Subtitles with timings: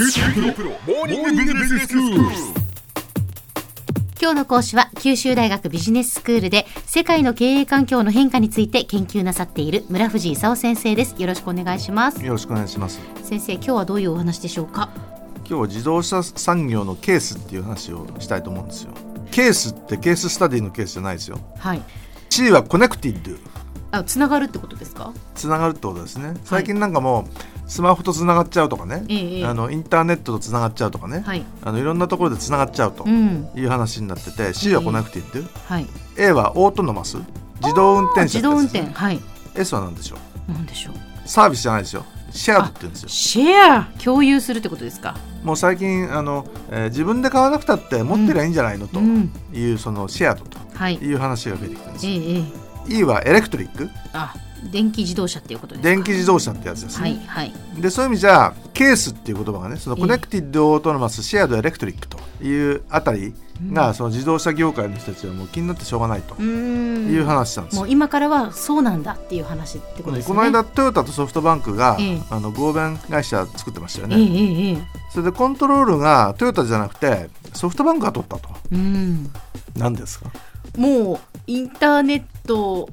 [0.00, 0.06] 今
[4.30, 11.16] 日の講師は九州大学ビジネススクールで世界の経営環境の変化について研究なさっている村藤勲先生です。
[11.20, 12.24] よろしくお願いします。
[12.24, 13.00] よろしくお願いします。
[13.24, 14.88] 先生今日はどういうお話でしょうか？
[15.38, 18.92] 今日は自動車産業のケースっていう話をしたいと思うんですよ。
[19.32, 21.40] ケースってケーススタディのケースじゃないですよ。
[21.58, 21.82] はい。
[22.30, 23.36] C は connected。
[23.90, 25.12] あつながるってことですか？
[25.34, 26.34] つながるってことですね。
[26.44, 27.24] 最近なんかもう
[27.68, 31.44] スマホとつながっちゃうとかね、ええあのインターネットとつながっちゃうとかね、はい。
[31.62, 33.48] あのいろんなところでつながっちゃうとうん。
[33.54, 35.86] いう話になってて、C は Connected、はい。
[36.16, 37.18] A は Autonomous。
[37.60, 38.82] 自動運転車自動運転。
[38.90, 39.20] はい。
[39.54, 40.16] S は何でしょ
[40.48, 40.52] う？
[40.52, 40.94] なんでしょう？
[41.28, 42.04] サービスじゃないですよ。
[42.30, 43.08] Shared って言うんですよ。
[43.10, 45.14] シェア共有するってことですか？
[45.42, 49.30] もう最近あの、えー自分で買わなくたって持ってりゃいいんじゃないのとうん。
[49.52, 50.94] いう、その Shared とはい。
[50.96, 52.12] いう話が出てきたんですよ。
[52.12, 52.44] えええ
[52.90, 52.98] え。
[53.00, 53.90] E は Electric。
[54.12, 54.34] あ
[54.70, 55.88] 電気自動車っていうことですか？
[55.88, 57.52] 電気自動車ってやつですはね、いはい。
[57.78, 60.02] でそういう意味じゃケースっていう言葉がねそのええ。
[60.02, 63.34] Connected・Autonomous・Shared・Electric というあたり
[63.72, 67.10] が、その自動車業界の人たちはもう気になってしょうがないとうーん。
[67.10, 67.80] いう話なんですよ。
[67.82, 70.28] もう今からはそうなんだっていう話ってことですね。
[70.28, 72.22] この間トヨタとソフトバンクが、ええ。
[72.30, 74.78] あの合弁会社作ってましたよええね、ええええ。
[75.10, 78.48] それでコントロールがトヨタじゃなくてソフトバンクが取ったと。
[78.70, 79.30] うん。
[79.76, 80.30] 何ですか？
[80.76, 82.88] もうインターネット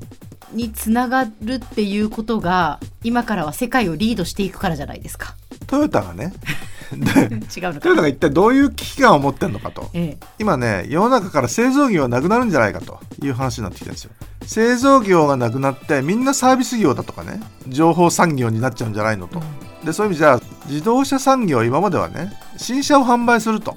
[0.51, 5.35] につながるっていうことが今からは世界をリードしていくからじゃないですか。
[5.67, 6.33] トヨタがね。
[6.93, 7.79] で違うのか。
[7.81, 9.89] トヨタが一体どういう危機感を持ってるのかと。
[9.93, 10.27] ええ。
[10.39, 12.99] 今ね世の中から製造業がなくなるんじゃないかと。
[13.21, 14.11] いう話になってきてるんですよ。
[14.45, 17.41] 製造業がなくなってみんなサービス業だとかね。
[17.67, 19.41] 情報産業になっちゃうんじゃないのと、
[19.83, 23.75] でそういう意味じゃ自動車産業今まではね新車を販売すると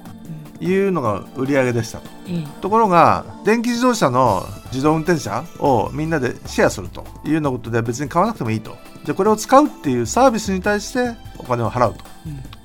[0.59, 2.07] いうのが売り上げでしたと。
[2.07, 2.18] ええ
[2.61, 8.77] ところが電気自動車の自動運転車をみんなでシェアするというようなことで別に買わなくてもいいと。
[9.03, 12.03] じゃあこれを使うっていうサービスに対してお金を払うと。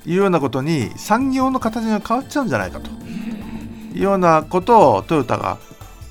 [0.05, 2.89] いうようなことに産業の形が変わっちゃうんじゃないかと。
[2.89, 5.57] いうようなことをトヨタが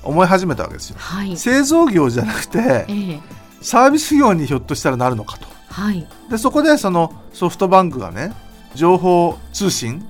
[0.03, 0.97] 思い始めたわけですよ。
[0.99, 1.37] はい。
[1.37, 3.19] 製造業じゃなくてええ。
[3.61, 5.47] サービス業にひょっとしたらなるのかと。
[5.69, 6.07] はい。
[6.29, 8.33] でそこでそのソフトバンクがね
[8.75, 10.05] 情報通信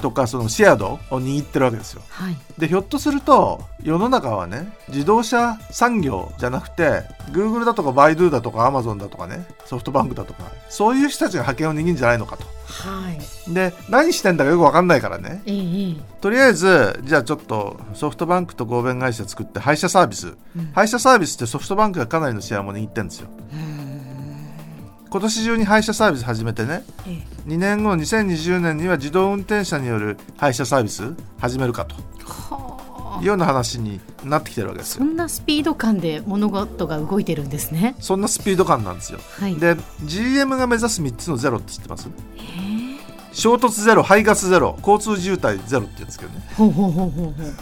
[0.00, 2.02] とかそのシェアドを握ってるわけですよ。
[2.08, 2.36] はい。
[2.58, 12.44] でひょっとすると世の中はね自動車産業じゃなくて Google だとかバイドゥだとか Amazon だとかねソフトバンクだとかそういう人たちが覇権を握るんじゃないのかと。
[12.66, 13.52] はい。
[13.52, 15.42] で何してんだかよく分かんないからね。
[16.20, 20.72] とりあえずじゃあちょっとソフトバンクと合弁会社作って配車サービス、うん。
[20.74, 23.28] 配車サービスってソフトバンクがかなりのシェアも握ってるんですよ
[25.14, 26.82] 今年中に配車サービス始めてね。
[27.06, 27.48] ええ。
[27.48, 31.94] 2年後の2020年には自動運転車による配車サービス始めるかと。
[32.24, 35.04] はいうような話になってきてるわけですよ。
[35.04, 37.94] そんなスピード感で物事が動いてるんですね。
[38.00, 39.20] そんなスピード感なんですよ。
[39.38, 39.54] はい。
[39.54, 42.08] で GM が目指す3つのゼロって知ってます？
[42.36, 42.44] ええ。
[43.32, 46.44] 衝突ゼロ排ガスゼロ交通渋滞ゼロって言うんですけどね。
[46.56, 47.54] ほうほうほうほうほう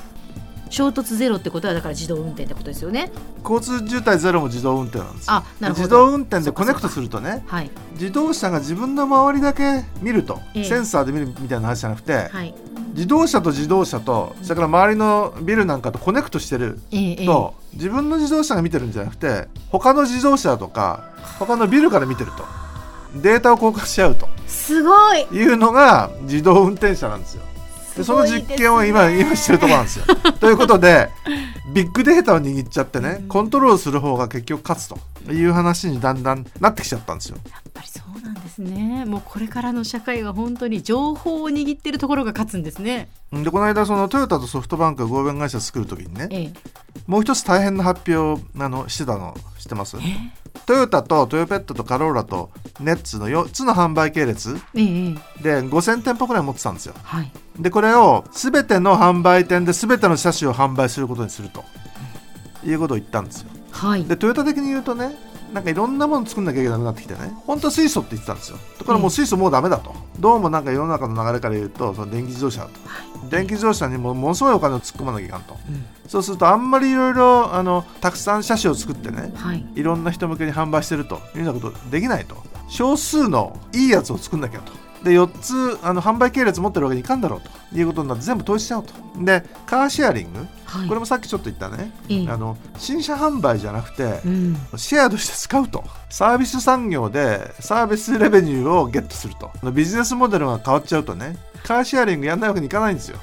[0.72, 3.12] 衝突ゼロってことはだから自動運転ってことですよね。
[3.48, 5.34] 交通渋滞ゼロも自動運転なんですよ。
[5.34, 5.82] あなるほど。
[5.82, 7.70] 自動運転でコネクトするとねはい。
[7.92, 10.64] 自動車が自分の周りだけ見ると、ええ。
[10.64, 12.54] センサーで見るみたいな話じゃなくて、はい。
[12.94, 17.26] 自動車と自動車とそれから周りのビルなんかとコネクトしてるええええ。
[17.26, 21.04] と、自分の自動車が見てるんじゃなくて他の自動車とか
[21.38, 22.44] 他のビルから見てると
[23.20, 24.26] データを交換し合うと。
[24.46, 25.22] すごい。
[25.32, 27.42] いうのが自動運転車なんですよ。
[27.96, 30.04] でその実験を今今してるところなんですよ。
[30.40, 31.10] ということで
[31.72, 34.88] ビッグデータを握っちゃってねコントロールする方が結局勝つ
[35.26, 37.36] という話にだんだんなってきちゃったんですよ。
[37.50, 39.04] やっぱりそうなんですね。
[39.04, 43.08] もうこれからの社会は本当に情報を握ってるところが勝つんですね。
[43.32, 46.52] でこの間そのトヨタとソフトバンクが合弁会社作る時にねええ。
[47.06, 49.96] もう一つ大変な発表をあのしてたの知ってます？
[50.66, 52.50] トヨタとトヨペットとカローラと
[52.80, 54.60] ネッツの4つの販売系列で
[55.62, 56.94] 5000店舗くらい持ってたんですよ。
[57.02, 61.64] はいでこれを全ての販売店で全ての車種を販売することにすると
[62.64, 63.50] いうことを言ったんですよ。
[63.70, 65.16] はいでトヨタ的に言うとね
[65.52, 67.32] なんかいろんなもの作んなきゃいけなくなってきてね。
[67.46, 68.58] 本当は水素って言ってたんですよ。
[68.78, 72.72] だからもう水素もうダメだと、どうもなんか世の中の流れから言うとその電気自動車だと。
[73.28, 75.84] 電気自動車にもものすごいお金を突っ込まなきゃいかんと、うん。
[76.08, 79.64] そうするとあんまりいろいろあのたくさん車種を作ってねはい。
[79.74, 81.20] いろんな人向けに販売してると。
[81.34, 82.36] いうようなことできないと。
[82.68, 84.72] 少数のいいやつを作んなきゃと。
[85.04, 87.50] で4つあの販売系列持ってるわけにいかんだろうと。
[87.76, 88.94] いうことになって全部統一しちゃおうと。
[89.22, 90.88] でカーシェアリングはい。
[90.88, 92.28] これもさっきちょっと言ったね、ええ。
[92.28, 94.56] あの新車販売じゃなくて、うん。
[94.76, 99.50] シェアとして使うとサービス産業でサービスレベニューをゲットすると。
[99.70, 103.18] ビジネスモデルが変わっちゃうとねカーシェアリングやんないわけにいかないんですよ。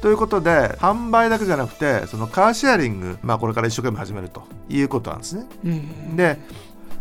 [0.00, 5.46] ということで販売だけじゃなくてそのカーシェアリング、まあ、これから一生懸命始めるということなんですね。
[5.64, 6.16] うん。
[6.16, 6.38] で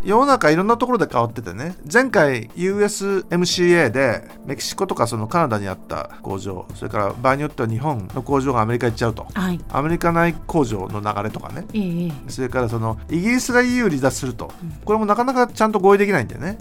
[0.03, 1.75] 世の中いろんなところで変わっててね。
[1.91, 9.27] 前回 USMCA でメキシコとかそのカナダにあった工場それから場合によっては日本の工場がアメリカ行っちゃうと。
[9.33, 9.59] はい。
[9.69, 11.65] アメリカ内工場の流れとかね。
[11.73, 14.51] ええそれからそのイギリスが EU 離脱すると。
[14.85, 16.57] これもなかなかちゃんと合意できないんだよね。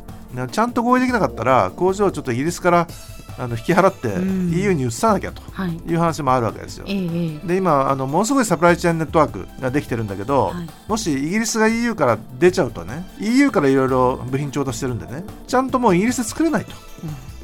[0.50, 2.86] ちゃんと合意できなかったら工場をちょっとイギリスから
[3.38, 4.50] あの引き払ってうん。
[4.52, 5.76] EU に移さなきゃとはい。
[5.86, 6.84] いう話もあるわけですよ。
[6.88, 6.94] え
[7.42, 10.68] えで今あのものすごいサプライチェーンネットワークができてるんだけど、はい。
[10.88, 16.72] もしイギリスが EU から出ちゃうとね EU からいろいろ部品調達してるんでねちゃんともうイギリスで作れないと。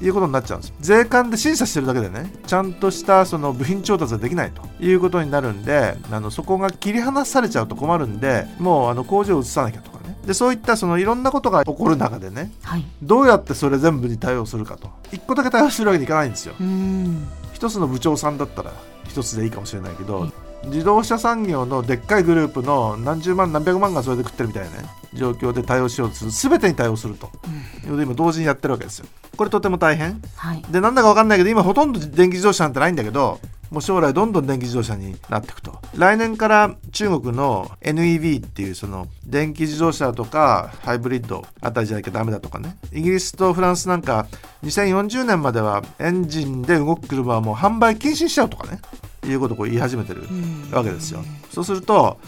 [0.04, 9.91] いうことになっちゃうんです税関で審査してるだけでねちゃんとしたその部品調達ができないということになるんであのそこが切り離されちゃうと困るんでもうあの工場を移さなきゃと
[10.26, 12.84] でそういったそのいろんなことが起こる中でねはい。
[13.02, 14.90] どうやってそれ全部に対応するかと。
[15.12, 16.54] 一個だけ対応するわけにいかないんですよ。
[16.60, 17.26] うん。
[17.52, 18.72] 一つの部長さんだったら
[19.08, 20.32] 一つでいいかもしれないけど
[20.64, 24.84] 自動車産業のでっかいグループの何十万何百万がそれで食ってるみたいなね
[25.14, 27.26] 状況で対応しようとする全てに対応すると。
[27.26, 29.06] いうことで今同時にやってるわけですよ。
[29.36, 30.20] これとても大変。
[30.36, 30.62] はい。
[30.70, 33.40] でなんだか分かんないけど今ほとんど電気自動車なんてないんだけど
[33.72, 35.80] もう将来どんどん電気自動車になっていくと。
[35.96, 42.76] 来年から中国の NEV っていうその電気自動車とかハイブリッドあたりじゃなきゃダメだとかね。
[42.92, 44.26] イギリスとフランスなんか
[44.62, 48.78] 2040年まではエンジンで動く車はもう販売禁止にしちゃうとかね。
[49.26, 50.22] いうことをこう言い始めてる
[50.70, 51.25] わけですよ。
[51.50, 52.18] そうすると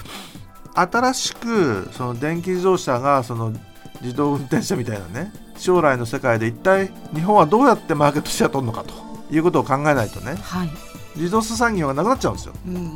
[0.75, 3.53] 新しくその電気自動車がその
[4.01, 8.95] 自動運転車みたいなね将来の世界で一体日本はどうやってマーケットシェア取るのかと
[9.31, 10.37] いうことを考えないとね。
[10.37, 12.55] はい自動車産業がなくなっちゃうんですよ。
[12.67, 12.95] うん。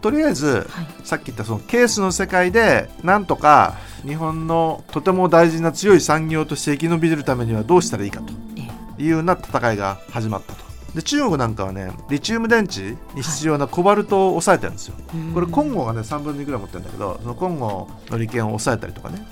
[0.00, 0.86] とりあえずはい。
[1.04, 8.32] さっき言ったそのケースの世界でなんとか日本のとても大事な強い産業として生き延びるためにはどうしたらいいかと。
[8.56, 10.68] えいうような戦いが始まったと。
[10.94, 14.94] で中国なんかはねリチウム電池に必要なコバルトを抑えてるんですよ。
[15.14, 19.26] えこれコンゴがね3分の2ぐらい持ってるんだけどそのコンゴの利権を抑えたりとかね。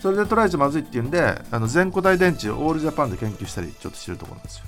[0.00, 4.64] それで取られちゃまずいっていうんであの全固体電池をオールジャパンで研究したりちょっとしてるところなんですよ。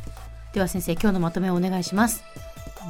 [0.55, 2.25] では先生今日のまとめをお願いします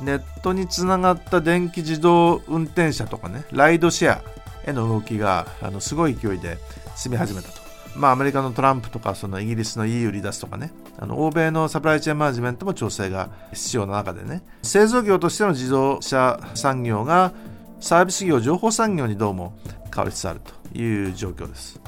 [0.03, 4.23] ネットにつながった電気自動運転車とかねライドシェア
[4.67, 6.59] への動きがあのすごい勢いで
[6.97, 7.67] 進み始めたと。
[7.97, 17.33] まあ、アメリカのトランプとかそのイギリスの EU 離脱とかねあの欧米のサプライチェーンマネジメントも調整が必要な中でね製造業としての自動車産業が
[17.81, 19.57] サービス業情報産業にどうも
[19.95, 20.41] 変わりつつある
[20.73, 21.81] という状況です。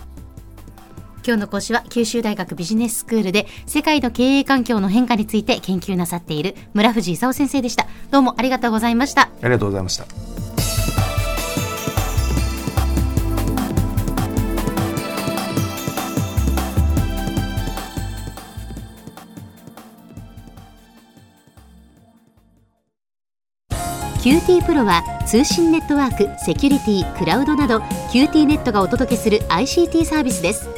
[1.29, 7.87] 今日の講師は九州大学ビジネススクールで世界の経営環境の変化について研究なさっている村藤勲先生でした。
[8.11, 9.25] どうもありがとうございました。
[9.25, 10.07] ありがとうございました。
[24.23, 27.81] QT プロは通信ネットワーク、セキュリティ、クラウドなど
[28.13, 30.78] QT ネットがお届けする ICT サービスです